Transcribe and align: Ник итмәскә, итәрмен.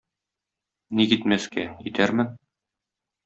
Ник 1.01 1.13
итмәскә, 1.17 1.67
итәрмен. 1.91 2.33